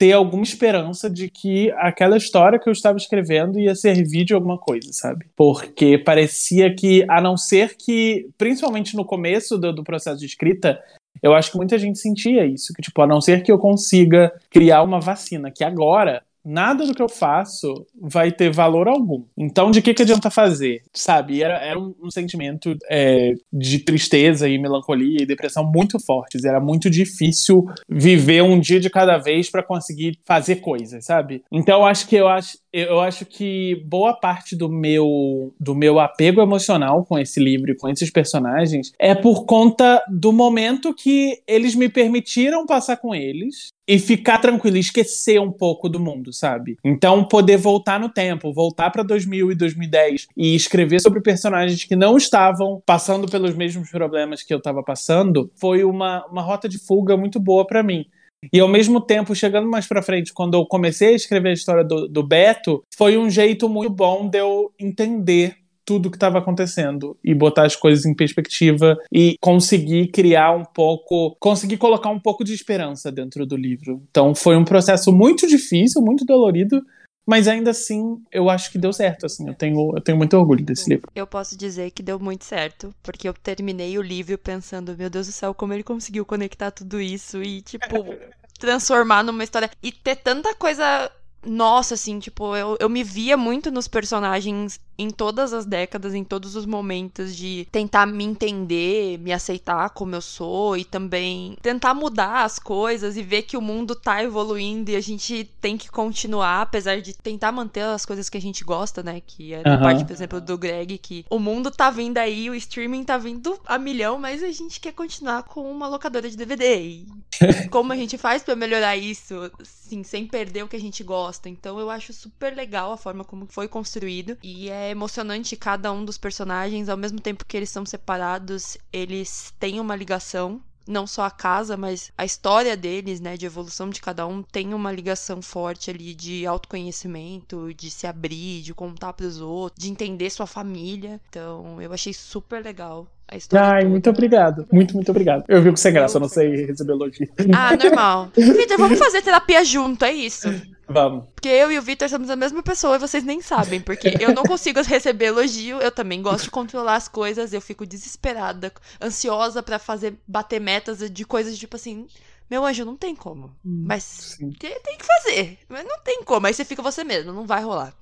[0.04, 4.58] ter alguma esperança de que aquela história que eu estava escrevendo ia servir de alguma
[4.58, 5.24] coisa, sabe?
[5.34, 10.78] Porque parecia que, a não ser que, principalmente no começo do, do processo de escrita,
[11.22, 14.30] eu acho que muita gente sentia isso, que tipo, a não ser que eu consiga
[14.50, 19.24] criar uma vacina, que agora nada do que eu faço vai ter valor algum.
[19.36, 20.82] Então, de que, que adianta fazer?
[20.92, 21.42] Sabe?
[21.42, 26.44] Era, era um, um sentimento é, de tristeza e melancolia e depressão muito fortes.
[26.44, 31.42] Era muito difícil viver um dia de cada vez para conseguir fazer coisas, sabe?
[31.50, 36.42] Então, acho que eu acho, eu acho que boa parte do meu do meu apego
[36.42, 41.76] emocional com esse livro e com esses personagens é por conta do momento que eles
[41.76, 46.76] me permitiram passar com eles e ficar tranquilo, esquecer um pouco do mundo, sabe?
[46.82, 51.94] Então, poder voltar no tempo, voltar para 2000 e 2010 e escrever sobre personagens que
[51.94, 56.78] não estavam passando pelos mesmos problemas que eu estava passando, foi uma, uma rota de
[56.78, 58.06] fuga muito boa para mim.
[58.52, 61.84] E ao mesmo tempo, chegando mais pra frente, quando eu comecei a escrever a história
[61.84, 67.16] do, do Beto, foi um jeito muito bom de eu entender tudo que estava acontecendo
[67.22, 72.42] e botar as coisas em perspectiva e conseguir criar um pouco, conseguir colocar um pouco
[72.42, 74.02] de esperança dentro do livro.
[74.10, 76.82] Então foi um processo muito difícil, muito dolorido,
[77.26, 80.64] mas ainda assim eu acho que deu certo, assim, eu tenho, eu tenho muito orgulho
[80.64, 81.08] desse livro.
[81.14, 85.26] Eu posso dizer que deu muito certo, porque eu terminei o livro pensando, meu Deus
[85.26, 87.86] do céu, como ele conseguiu conectar tudo isso e, tipo,
[88.58, 91.10] transformar numa história e ter tanta coisa
[91.46, 96.24] nossa, assim, tipo, eu, eu me via muito nos personagens em todas as décadas, em
[96.24, 101.94] todos os momentos de tentar me entender, me aceitar como eu sou e também tentar
[101.94, 105.90] mudar as coisas e ver que o mundo tá evoluindo e a gente tem que
[105.90, 109.20] continuar, apesar de tentar manter as coisas que a gente gosta, né?
[109.26, 109.82] Que é da uhum.
[109.82, 113.58] parte, por exemplo, do Greg, que o mundo tá vindo aí, o streaming tá vindo
[113.66, 116.80] a milhão, mas a gente quer continuar com uma locadora de DVD.
[116.80, 117.06] E
[117.70, 121.48] como a gente faz para melhorar isso, assim, sem perder o que a gente gosta.
[121.48, 126.04] Então eu acho super legal a forma como foi construído e é emocionante cada um
[126.04, 131.22] dos personagens, ao mesmo tempo que eles são separados, eles têm uma ligação não só
[131.22, 135.40] a casa, mas a história deles, né, de evolução de cada um, tem uma ligação
[135.40, 140.46] forte ali de autoconhecimento, de se abrir, de contar para os outros, de entender sua
[140.46, 141.20] família.
[141.28, 143.66] Então, eu achei super legal a história.
[143.66, 143.90] Ai, toda.
[143.90, 144.66] muito obrigado.
[144.70, 145.44] Muito, muito obrigado.
[145.48, 147.28] Eu vi com sem graça, eu não sei receber elogio.
[147.54, 148.30] Ah, normal.
[148.36, 150.48] Vitor, vamos fazer terapia junto, é isso.
[150.88, 151.24] Vamos.
[151.34, 153.80] Porque eu e o Vitor somos a mesma pessoa e vocês nem sabem.
[153.80, 157.86] Porque eu não consigo receber elogio, eu também gosto de controlar as coisas, eu fico
[157.86, 162.06] desesperada, ansiosa para fazer, bater metas de coisas tipo assim.
[162.50, 163.46] Meu anjo, não tem como.
[163.64, 165.58] Hum, mas tem, tem que fazer.
[165.68, 166.46] Mas não tem como.
[166.46, 167.94] Aí você fica você mesmo, não vai rolar.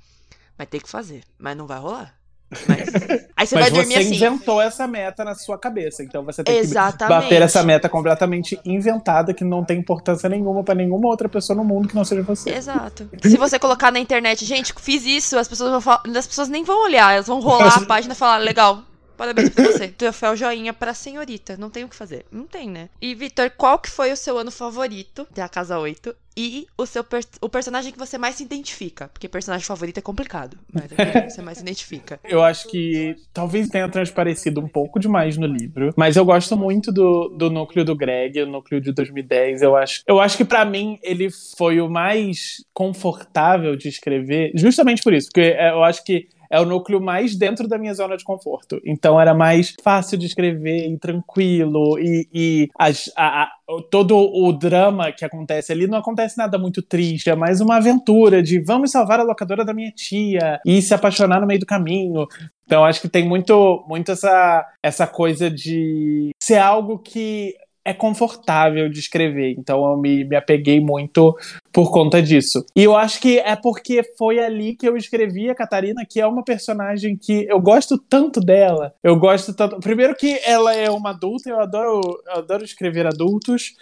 [0.59, 1.23] Mas tem que fazer.
[1.39, 2.22] Mas não vai rolar.
[2.69, 2.89] Mas,
[3.37, 4.15] aí você Mas vai dormir você assim.
[4.15, 6.99] inventou essa meta na sua cabeça, então você tem Exatamente.
[6.99, 11.57] que bater essa meta completamente inventada que não tem importância nenhuma para nenhuma outra pessoa
[11.57, 12.51] no mundo que não seja você.
[12.51, 13.09] Exato.
[13.23, 16.65] Se você colocar na internet, gente, fiz isso, as pessoas vão falar, as pessoas nem
[16.65, 18.83] vão olhar, elas vão rolar a página e falar, legal,
[19.23, 19.87] Parabéns pra você.
[19.97, 21.57] Troféu joinha pra senhorita.
[21.57, 22.27] Não tem o que fazer.
[22.33, 22.89] Não tem, né?
[23.01, 26.13] E, Vitor, qual que foi o seu ano favorito da Casa 8?
[26.37, 29.09] E o seu per o personagem que você mais se identifica?
[29.09, 30.59] Porque personagem favorito é complicado.
[30.73, 32.19] Mas é que você mais se identifica.
[32.25, 35.93] Eu acho que talvez tenha transparecido um pouco demais no livro.
[35.97, 39.63] Mas eu gosto muito do, do núcleo do Greg, o núcleo de 2010.
[39.63, 45.03] Eu acho, eu acho que para mim ele foi o mais confortável de escrever, justamente
[45.03, 45.29] por isso.
[45.29, 48.79] Porque é, eu acho que é o núcleo mais dentro da minha zona de conforto.
[48.85, 51.99] Então era mais fácil de escrever e tranquilo.
[51.99, 53.51] E, e as, a, a,
[53.91, 57.31] todo o drama que acontece ali não acontece nada muito triste.
[57.31, 61.41] É mais uma aventura de vamos salvar a locadora da minha tia e se apaixonar
[61.41, 62.27] no meio do caminho.
[62.67, 68.89] Então acho que tem muito, muito essa, essa coisa de ser algo que é confortável
[68.89, 69.55] de escrever.
[69.59, 71.37] Então eu me, me apeguei muito
[71.73, 72.65] por conta disso.
[72.77, 76.27] E eu acho que é porque foi ali que eu escrevi a Catarina, que é
[76.27, 78.95] uma personagem que eu gosto tanto dela.
[79.03, 79.81] Eu gosto tanto.
[79.81, 83.75] Primeiro que ela é uma adulta, eu adoro, eu adoro escrever adultos.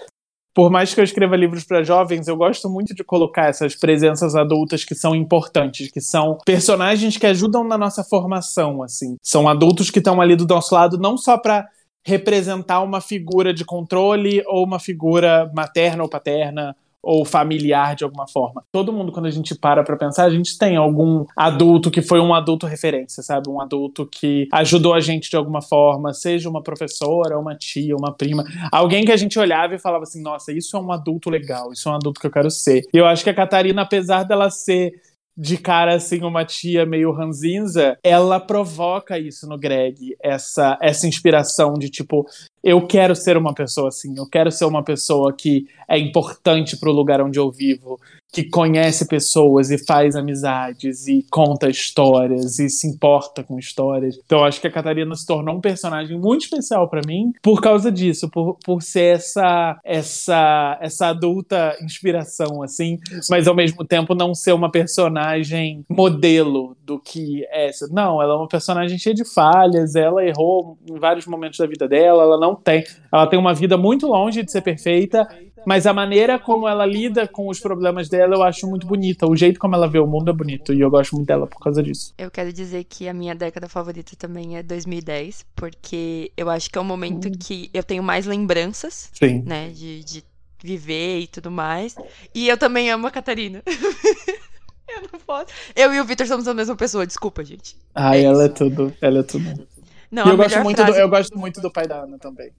[0.53, 4.35] Por mais que eu escreva livros para jovens, eu gosto muito de colocar essas presenças
[4.35, 9.17] adultas que são importantes, que são personagens que ajudam na nossa formação, assim.
[9.23, 11.69] São adultos que estão ali do nosso lado não só para
[12.05, 18.27] representar uma figura de controle ou uma figura materna ou paterna ou familiar de alguma
[18.27, 18.63] forma.
[18.71, 22.21] Todo mundo, quando a gente para pra pensar, a gente tem algum adulto que foi
[22.21, 23.49] um adulto referência, sabe?
[23.49, 28.13] Um adulto que ajudou a gente de alguma forma, seja uma professora, uma tia, uma
[28.13, 31.73] prima, alguém que a gente olhava e falava assim: nossa, isso é um adulto legal,
[31.73, 32.83] isso é um adulto que eu quero ser.
[32.93, 34.93] E eu acho que a Catarina, apesar dela ser
[35.41, 41.73] de cara assim uma tia meio ranzinza, ela provoca isso no Greg, essa essa inspiração
[41.73, 42.27] de tipo,
[42.63, 46.91] eu quero ser uma pessoa assim, eu quero ser uma pessoa que é importante para
[46.91, 47.99] o lugar onde eu vivo,
[48.33, 54.19] que conhece pessoas e faz amizades e conta histórias e se importa com histórias.
[54.25, 57.91] Então acho que a Catarina se tornou um personagem muito especial para mim por causa
[57.91, 64.35] disso, por, por ser essa essa essa adulta inspiração assim, mas ao mesmo tempo não
[64.35, 67.89] ser uma personagem modelo do que é essa.
[67.89, 71.89] Não, ela é uma personagem cheia de falhas, ela errou em vários momentos da vida
[71.89, 75.27] dela, ela não tem, ela tem uma vida muito longe de ser perfeita
[75.67, 79.27] mas a maneira como ela lida com os problemas dela eu acho muito bonita.
[79.27, 81.59] O jeito como ela vê o mundo é bonito e eu gosto muito dela por
[81.61, 82.15] causa disso.
[82.19, 86.79] Eu quero dizer que a minha década favorita também é 2010, porque eu acho que
[86.79, 87.33] é o momento hum.
[87.39, 89.43] que eu tenho mais lembranças, Sim.
[89.45, 90.25] né, de, de
[90.63, 91.95] viver e tudo mais.
[92.35, 93.63] E eu também amo a Catarina.
[94.89, 95.47] eu não posso.
[95.75, 97.77] Eu e o Victor somos a mesma pessoa, desculpa, gente.
[97.95, 98.93] Ai, é ela é tudo.
[99.01, 99.67] Ela é tudo.
[100.11, 102.51] Não, e eu gosto, muito do, eu gosto muito do pai da Ana também.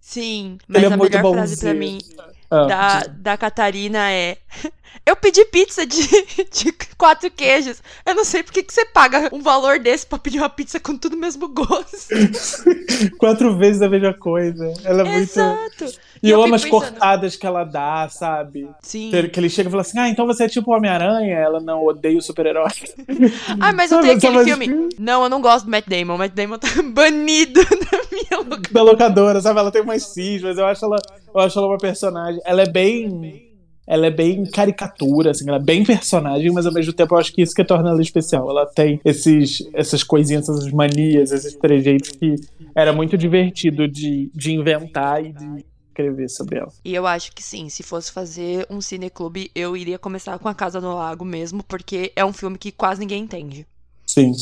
[0.00, 1.78] Sim, mas Ele é a melhor frase bonzinho.
[1.78, 1.98] mim
[2.50, 4.36] Ah, da, da Catarina é.
[5.04, 6.02] Eu pedi pizza de,
[6.50, 7.80] de quatro queijos.
[8.04, 10.96] Eu não sei por que, você paga um valor desse pra pedir uma pizza com
[10.96, 12.08] tudo o mesmo gosto.
[13.16, 14.72] Quatro vezes a mesma coisa.
[14.84, 15.30] Ela é muito.
[15.30, 15.84] Exato.
[16.20, 18.68] E eu eu amo as pensando- cortadas que ela dá, sabe?
[18.80, 19.10] Sim.
[19.32, 21.36] Que ele chega e fala assim: Ah, então você é tipo Homem-Aranha.
[21.36, 22.72] Ela não odeia o super-herói.
[23.60, 24.88] Ah, mas eu tenho aquele filme.
[24.98, 26.14] Não, eu não gosto do Matt Damon.
[26.14, 27.98] O Matt Damon tá banido da
[28.36, 28.72] lugar.
[28.72, 29.60] da locadora, sabe?
[29.60, 30.96] Ela tem umas cis, mas eu acho ela,
[31.34, 32.40] eu acho ela uma personagem.
[32.44, 33.44] Ela é bem.
[33.88, 37.32] Ela é bem caricatura, assim, ela é bem personagem, mas ao mesmo tempo eu acho
[37.32, 38.50] que isso que torna ela especial.
[38.50, 42.34] Ela tem esses, essas coisinhas, essas manias, esses trejeitos que
[42.74, 45.64] era muito divertido de, de inventar e de
[45.96, 46.72] escrever sobre ela.
[46.84, 50.54] E eu acho que sim, se fosse fazer um cineclube, eu iria começar com A
[50.54, 53.66] Casa no Lago mesmo, porque é um filme que quase ninguém entende.
[54.16, 54.32] Sim.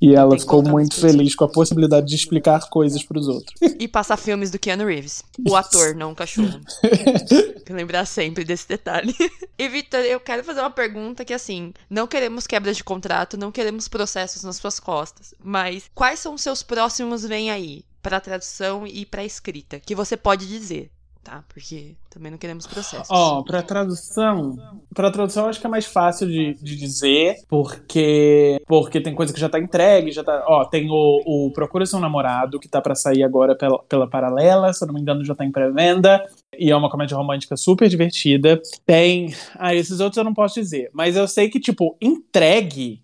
[0.00, 3.54] E ela ficou muito feliz com a possibilidade de explicar coisas pros outros.
[3.78, 5.22] E passar filmes do Keanu Reeves.
[5.46, 6.60] O ator, não o cachorro.
[7.68, 9.14] Lembrar sempre desse detalhe.
[9.56, 13.52] E, Victor, eu quero fazer uma pergunta que, assim, não queremos quebra de contrato, não
[13.52, 18.84] queremos processos nas suas costas, mas quais são os seus próximos vem aí pra tradução
[18.84, 19.78] e pra escrita?
[19.78, 20.90] Que você pode dizer,
[21.24, 21.42] tá?
[21.48, 23.08] Porque também não queremos processos.
[23.10, 24.56] Ó, pra tradução.
[24.94, 29.32] Pra tradução eu acho que é mais fácil de, de dizer, porque porque tem coisa
[29.32, 30.44] que já tá entregue, já tá.
[30.46, 34.72] Ó, tem o, o Procura Seu Namorado, que tá pra sair agora pela, pela Paralela,
[34.72, 36.22] se eu não me engano, já tá em pré-venda.
[36.56, 38.60] E é uma comédia romântica super divertida.
[38.84, 39.34] Tem.
[39.56, 40.90] Ah, esses outros eu não posso dizer.
[40.92, 43.02] Mas eu sei que, tipo, entregue.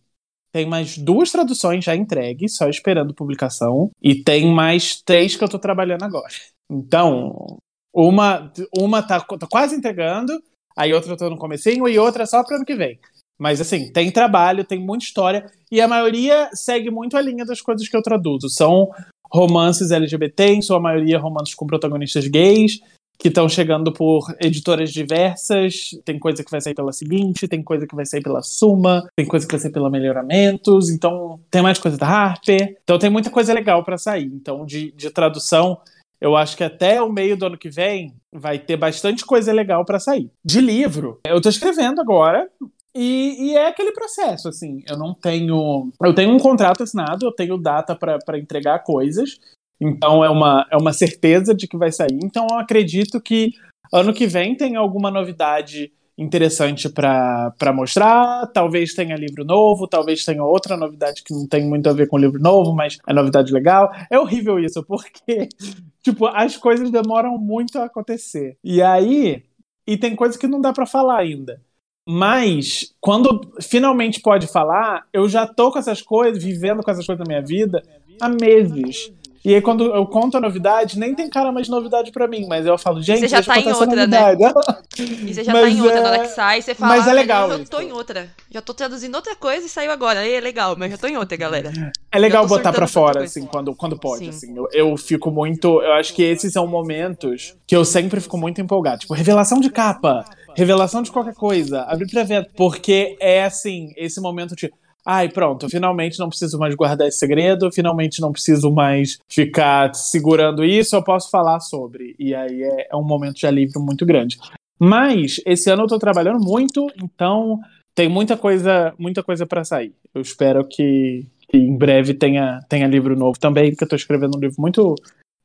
[0.53, 3.91] Tem mais duas traduções já entregues, só esperando publicação.
[4.03, 6.35] E tem mais três que eu tô trabalhando agora.
[6.69, 7.59] Então,
[7.93, 10.33] uma, uma tá, tá quase entregando,
[10.77, 12.99] aí outra eu tô no comecinho e outra só para ano que vem.
[13.39, 17.61] Mas assim, tem trabalho, tem muita história, e a maioria segue muito a linha das
[17.61, 18.51] coisas que eu traduzo.
[18.51, 18.91] São
[19.33, 22.81] romances LGBT, em sua maioria romances com protagonistas gays,
[23.21, 25.91] que estão chegando por editoras diversas.
[26.05, 29.27] Tem coisa que vai sair pela seguinte, tem coisa que vai sair pela Suma, tem
[29.27, 32.79] coisa que vai sair pela Melhoramentos, então tem mais coisa da Harper.
[32.83, 34.25] Então tem muita coisa legal para sair.
[34.25, 35.79] Então, de, de tradução,
[36.21, 39.85] eu acho que até o meio do ano que vem vai ter bastante coisa legal
[39.85, 40.31] para sair.
[40.45, 42.49] De livro, eu tô escrevendo agora.
[42.95, 44.83] E, e é aquele processo, assim.
[44.89, 45.91] Eu não tenho.
[46.03, 49.39] Eu tenho um contrato assinado, eu tenho data para entregar coisas.
[49.81, 52.19] Então é uma, é uma certeza de que vai sair.
[52.23, 53.53] Então eu acredito que
[53.93, 58.47] ano que vem tem alguma novidade interessante para mostrar.
[58.49, 62.19] Talvez tenha livro novo, talvez tenha outra novidade que não tem muito a ver com
[62.19, 63.91] livro novo, mas é novidade legal.
[64.11, 65.49] É horrível isso, porque
[66.05, 68.57] tipo, as coisas demoram muito a acontecer.
[68.63, 69.43] E aí,
[69.87, 71.61] e tem coisas que não dá para falar ainda.
[72.07, 77.25] Mas quando finalmente pode falar, eu já tô com essas coisas, vivendo com essas coisas
[77.25, 77.83] na minha vida
[78.21, 79.13] há meses.
[79.43, 82.47] E aí, quando eu conto a novidade, nem tem cara mais de novidade pra mim,
[82.47, 84.37] mas eu falo, gente, Você já tá em outra, né?
[84.99, 87.07] E você já Mas tá em outra, é- na hora que sai, você fala, mas
[87.07, 88.29] é "Ah, legal eu tô em outra.
[88.51, 90.27] Já tô traduzindo outra coisa e saiu agora.
[90.29, 91.73] É legal, mas já tô em outra, galera.
[92.13, 94.29] É legal botar pra fora, assim, quando, quando pode, Sim.
[94.29, 94.57] assim.
[94.57, 95.81] Eu, eu fico muito...
[95.81, 98.99] Eu acho que esses são momentos que eu sempre fico muito empolgado.
[99.01, 100.25] Tipo, revelação de capa,
[100.55, 102.47] revelação de qualquer coisa, abrir pra venda.
[102.57, 104.71] Porque é, assim, esse momento de...
[105.07, 110.65] Ai, pronto, finalmente não preciso mais guardar esse segredo, finalmente não preciso mais ficar segurando
[110.65, 112.15] isso, eu posso falar sobre.
[112.19, 114.39] E aí é, é um momento de alívio muito grande.
[114.79, 117.61] Mas esse ano eu tô trabalhando muito, então
[117.95, 119.93] tem muita coisa, muita coisa para sair.
[120.15, 124.37] Eu espero que, que em breve tenha, tenha livro novo também, porque eu tô escrevendo
[124.37, 124.95] um livro muito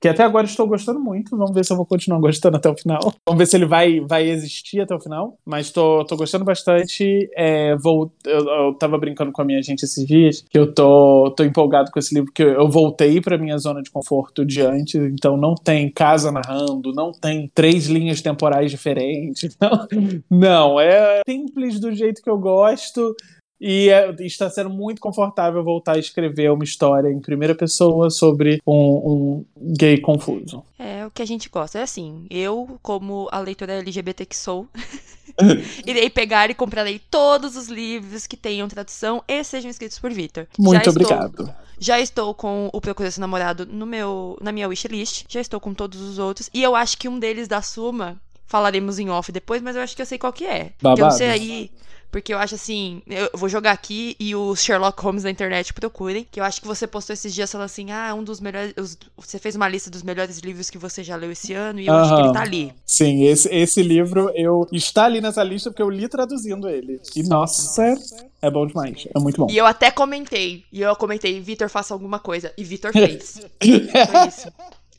[0.06, 1.36] que até agora estou gostando muito.
[1.36, 3.00] Vamos ver se eu vou continuar gostando até o final.
[3.26, 5.36] Vamos ver se ele vai, vai existir até o final.
[5.44, 7.28] Mas tô, tô gostando bastante.
[7.36, 11.34] É, vou, eu, eu tava brincando com a minha gente esses dias que eu tô,
[11.36, 14.62] tô empolgado com esse livro, que eu, eu voltei pra minha zona de conforto de
[14.62, 14.94] antes.
[14.94, 19.58] Então não tem casa narrando, não tem três linhas temporais diferentes.
[19.66, 19.88] Não,
[20.30, 23.16] não é simples do jeito que eu gosto.
[23.60, 28.60] E é- está sendo muito confortável voltar a escrever uma história em primeira pessoa sobre
[28.68, 29.46] um, um
[29.78, 30.62] gay confuso.
[30.78, 31.80] É o que a gente gosta.
[31.80, 34.68] É assim, eu, como a leitora LGBT que sou,
[35.86, 40.48] irei pegar e comprarei todos os livros que tenham tradução e sejam escritos por Victor.
[40.58, 41.56] Muito Já estou- obrigado.
[41.78, 45.26] Já estou com o Procura Seu Namorado no meu, na minha wishlist.
[45.28, 46.50] Já estou com todos os outros.
[46.54, 49.94] E eu acho que um deles da Suma, falaremos em off depois, mas eu acho
[49.96, 50.66] que eu sei qual que é.
[50.78, 51.18] Que eu não Babado.
[51.18, 51.72] sei aí.
[52.12, 56.26] Porque eu acho assim, eu vou jogar aqui e os Sherlock Holmes da internet procurem.
[56.32, 58.74] Que eu acho que você postou esses dias falando assim: ah, um dos melhores.
[58.78, 61.88] os- você fez uma lista dos melhores livros que você já leu esse ano e
[61.88, 62.74] eu acho que ele tá ali.
[62.86, 67.02] Sim, esse, esse livro eu está ali nessa lista porque eu li traduzindo ele.
[67.16, 67.96] E nossa,
[68.42, 69.08] é bom demais.
[69.14, 69.48] É muito bom.
[69.50, 70.64] E eu até comentei.
[70.72, 72.54] E eu comentei, Vitor, faça alguma coisa.
[72.58, 73.42] E Vitor fez.
[73.62, 74.48] Foi isso.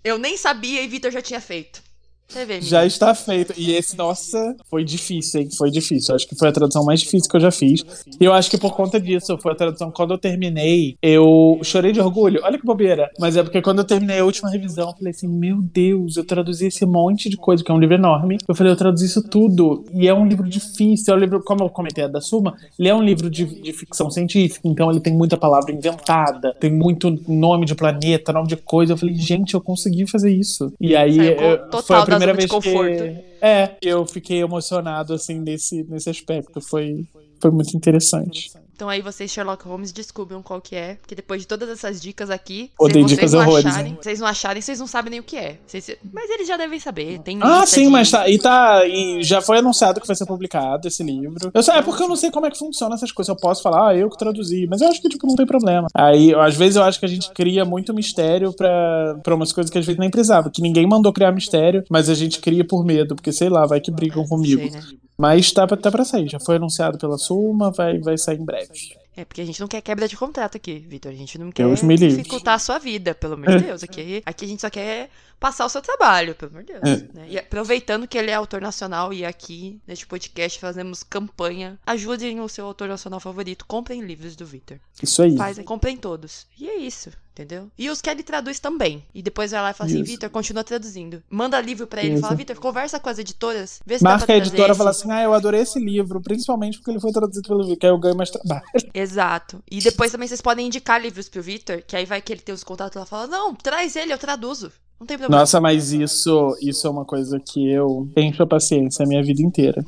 [0.05, 1.83] Eu nem sabia e Vitor já tinha feito.
[2.29, 3.55] Vê, Já está feito.
[3.57, 5.49] E esse, nossa, foi difícil, hein?
[5.57, 6.15] Foi difícil.
[6.15, 7.85] Acho que foi a tradução mais difícil que eu já fiz.
[8.21, 9.91] E eu acho que por conta disso, foi a tradução.
[9.91, 12.41] Quando eu terminei, eu chorei de orgulho.
[12.43, 13.11] Olha que bobeira.
[13.19, 16.25] Mas é porque quando eu terminei a última revisão, eu falei assim: Meu Deus, eu
[16.25, 18.39] traduzi esse monte de coisa, que é um livro enorme.
[18.47, 19.85] Eu falei, eu traduzi isso tudo.
[19.95, 21.15] E é um livro difícil.
[21.15, 23.73] É um livro, como eu comentei a da Suma, ele é um livro de, de
[23.73, 24.61] ficção científica.
[24.65, 28.93] Então ele tem muita palavra inventada, tem muito nome de planeta, nome de coisa.
[28.93, 30.73] Eu falei, gente, eu consegui fazer isso.
[30.81, 33.25] E aí, Saiu eu, total foi a da primeira vez que.
[33.41, 36.61] É, eu fiquei emocionado, assim, nesse, nesse aspecto.
[36.61, 37.07] Foi,
[37.41, 38.51] foi muito interessante.
[38.77, 40.97] Então aí vocês, Sherlock Holmes, descubram qual que é.
[40.97, 43.99] Porque depois de todas essas dicas aqui, Odeio se vocês dicas não horrores, acharem, né?
[44.03, 45.57] vocês não acharem, vocês não sabem nem o que é.
[45.67, 47.19] Vocês- mas eles já devem saber.
[47.21, 48.29] Tem Ah, lista sim, de- mas tá.
[48.29, 48.87] E tá.
[48.87, 51.51] E já foi anunciado que vai ser publicado esse livro.
[51.55, 53.31] Eu só, é porque eu não sei como é que funciona essas coisas.
[53.31, 54.67] Eu posso falar, ah, eu que traduzi.
[54.69, 55.89] Mas eu acho que, tipo, não tem problema.
[55.95, 59.53] Aí, eu- às vezes, eu acho que a gente cria muito mistério pra, pra umas
[59.53, 60.51] coisas que às vezes nem precisava.
[60.51, 63.15] Que ninguém mandou criar mistério, mas a gente cria por medo.
[63.17, 64.61] Porque, sei lá, vai que brigam comigo.
[64.61, 64.83] Sei, né?
[65.19, 66.29] Mas tá, pra- tá pra sair.
[66.29, 68.71] Já foi anunciado pela Suma, vai, vai sair em breve.
[69.17, 71.11] É porque a gente não quer quebra de contrato aqui, Vitor.
[71.11, 71.63] A gente não quer
[72.01, 73.83] Deus dificultar a sua vida, pelo amor de Deus.
[73.83, 75.09] Aqui, aqui a gente só quer
[75.39, 76.85] passar o seu trabalho, pelo amor de Deus.
[76.85, 77.19] É.
[77.19, 77.27] né?
[77.29, 82.49] E aproveitando que ele é autor nacional e aqui neste podcast fazemos campanha, ajudem o
[82.49, 84.79] seu autor nacional favorito, comprem livros do Vitor.
[85.03, 85.37] Isso aí.
[85.37, 86.47] Fazem, comprem todos.
[86.59, 87.71] E é isso, entendeu?
[87.79, 89.05] E os que ele traduz também.
[89.15, 90.11] E depois vai lá e fala assim, Isso.
[90.13, 91.23] Vitor, continua traduzindo.
[91.29, 92.23] Manda livro pra ele, Isso.
[92.23, 95.11] fala, Vitor, conversa com as editoras, vê se Marca a editora e esse." fala assim:
[95.11, 97.99] ah, eu adorei esse livro, principalmente porque ele foi traduzido pelo Vitor, que aí eu
[97.99, 98.65] ganho mais trabalho.
[98.95, 99.63] Exato.
[99.71, 102.55] E depois também vocês podem indicar livros pro Victor, que aí vai que ele tem
[102.55, 104.73] os contatos lá e fala: Não, traz ele, eu traduzo.
[104.99, 105.41] Não tem problema.
[105.41, 109.43] Nossa, mas isso, isso é uma coisa que eu encho a paciência a minha vida
[109.43, 109.85] inteira.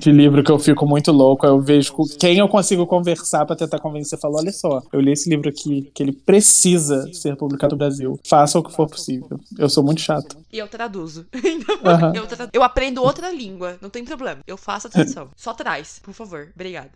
[0.00, 3.78] De livro que eu fico muito louco, eu vejo quem eu consigo conversar pra tentar
[3.78, 4.18] convencer.
[4.18, 8.18] Falo, olha só, eu li esse livro aqui, que ele precisa ser publicado no Brasil.
[8.26, 9.38] Faça o que for possível.
[9.58, 10.36] Eu sou muito chato.
[10.52, 11.26] E eu traduzo.
[11.84, 12.12] Aham.
[12.14, 14.40] eu, eu aprendo outra língua, não tem problema.
[14.46, 15.28] Eu faço a tradução.
[15.36, 16.48] Só traz, por favor.
[16.54, 16.90] Obrigada.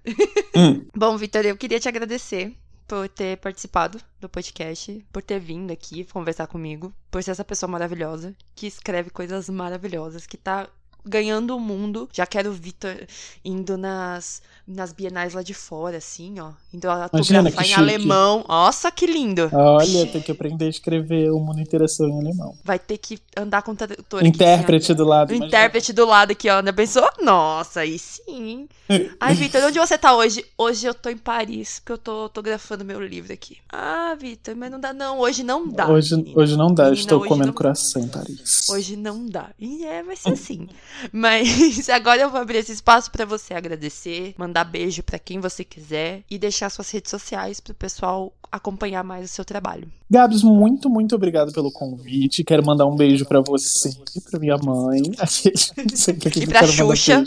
[0.54, 0.84] Hum.
[0.96, 2.54] Bom, Victor, eu queria te agradecer
[2.86, 7.70] por ter participado do podcast, por ter vindo aqui conversar comigo, por ser essa pessoa
[7.70, 10.68] maravilhosa que escreve coisas maravilhosas, que tá
[11.06, 12.08] ganhando o mundo.
[12.12, 12.96] Já quero o Victor
[13.44, 16.50] indo nas, nas bienais lá de fora, assim, ó.
[16.72, 17.80] Indo Imagina, autografar em chique.
[17.80, 18.44] alemão.
[18.48, 19.48] Nossa, que lindo!
[19.52, 22.56] Olha, tem que aprender a escrever o mundo inteiro assim em alemão.
[22.64, 24.20] Vai ter que andar com o tradutor.
[24.20, 25.30] aqui, Intérprete do lado.
[25.30, 25.46] imagina.
[25.46, 26.60] intérprete do lado aqui, ó.
[26.60, 26.72] Né?
[26.72, 27.08] Pensou?
[27.22, 28.68] Nossa, aí sim.
[29.20, 30.44] Ai, Vitor, onde você tá hoje?
[30.56, 33.58] Hoje eu tô em Paris, porque eu tô autografando meu livro aqui.
[33.72, 35.18] Ah, Vitor, mas não dá não.
[35.18, 35.88] Hoje não dá.
[35.88, 36.40] Hoje, menina.
[36.40, 38.68] hoje não dá, Menina, estou comendo não- coração em Paris.
[38.68, 39.50] Hoje não dá.
[39.58, 40.68] E é, vai ser assim.
[41.12, 45.64] Mas agora eu vou abrir esse espaço pra você agradecer, mandar beijo pra quem você
[45.64, 49.88] quiser e deixar suas redes sociais pro pessoal acompanhar mais o seu trabalho.
[50.08, 52.44] Gabs, muito, muito obrigado pelo convite.
[52.44, 53.90] Quero mandar um beijo pra você,
[54.30, 55.02] pra minha mãe.
[56.36, 57.24] E mandar Xuxa.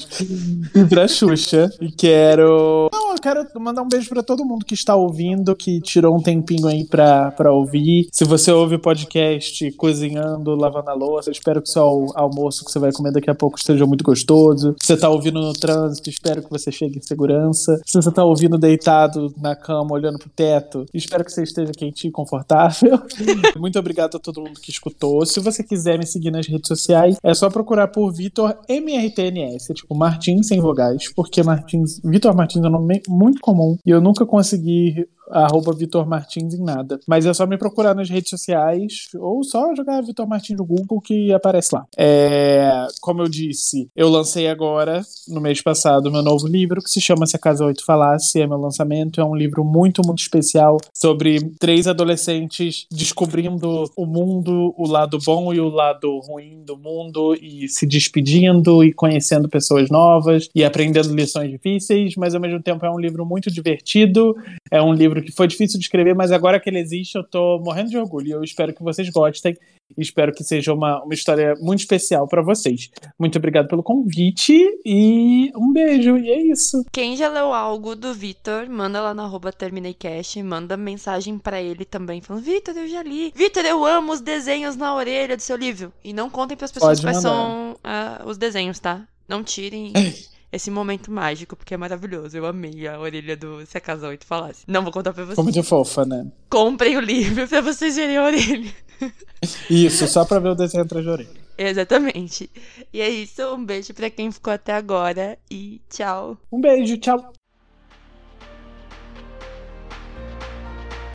[0.75, 1.69] E pra Xuxa.
[1.81, 2.89] E quero.
[2.91, 6.21] Não, eu quero mandar um beijo pra todo mundo que está ouvindo, que tirou um
[6.21, 8.07] tempinho aí pra, pra ouvir.
[8.11, 12.63] Se você ouve o podcast cozinhando, lavando a louça, espero que o seu al- almoço
[12.63, 14.75] que você vai comer daqui a pouco esteja muito gostoso.
[14.79, 17.79] Se você tá ouvindo no trânsito, espero que você chegue em segurança.
[17.85, 22.09] Se você tá ouvindo deitado na cama, olhando pro teto, espero que você esteja quentinho
[22.09, 23.01] e confortável.
[23.57, 25.25] Muito obrigado a todo mundo que escutou.
[25.25, 29.73] Se você quiser me seguir nas redes sociais, é só procurar por Vitor MRTNS, é
[29.73, 34.01] tipo Martins sem vogais, porque Martins, Vitor Martins é um nome muito comum e eu
[34.01, 36.99] nunca consegui arroba Vitor Martins em nada.
[37.07, 41.01] Mas é só me procurar nas redes sociais ou só jogar Vitor Martins no Google
[41.01, 41.85] que aparece lá.
[41.97, 47.01] É, como eu disse, eu lancei agora, no mês passado, meu novo livro que se
[47.01, 49.21] chama Se a Casa Oito Falasse, é meu lançamento.
[49.21, 55.53] É um livro muito, muito especial sobre três adolescentes descobrindo o mundo, o lado bom
[55.53, 61.13] e o lado ruim do mundo e se despedindo e conhecendo pessoas novas e aprendendo
[61.13, 64.35] lições difíceis, mas ao mesmo tempo é um livro muito divertido.
[64.71, 67.59] É um livro que foi difícil de escrever, mas agora que ele existe, eu tô
[67.59, 68.27] morrendo de orgulho.
[68.27, 69.57] E eu espero que vocês gostem.
[69.97, 72.89] E espero que seja uma, uma história muito especial para vocês.
[73.17, 74.53] Muito obrigado pelo convite
[74.85, 76.15] e um beijo.
[76.17, 76.85] E é isso.
[76.91, 81.85] Quem já leu algo do Vitor, manda lá no arroba TermineiCast, manda mensagem pra ele
[81.85, 83.33] também, falando, Vitor, eu já li.
[83.35, 85.91] Vitor, eu amo os desenhos na orelha do seu livro.
[86.03, 87.29] E não contem pras pessoas Pode quais mandar.
[87.29, 89.07] são ah, os desenhos, tá?
[89.27, 89.91] Não tirem
[90.51, 92.35] esse momento mágico, porque é maravilhoso.
[92.35, 94.63] Eu amei a orelha do Se a Casa Oito Falasse.
[94.67, 95.35] Não vou contar pra vocês.
[95.35, 96.27] Foi muito fofa, né?
[96.49, 98.73] Comprem o livro pra vocês verem a orelha.
[99.69, 101.49] Isso, só pra ver o desenho atrás de orelha.
[101.57, 102.49] Exatamente.
[102.93, 106.37] E é isso, um beijo pra quem ficou até agora e tchau.
[106.49, 107.33] Um beijo, tchau.